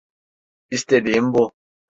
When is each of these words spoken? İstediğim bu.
İstediğim 0.71 1.33
bu. 1.33 1.51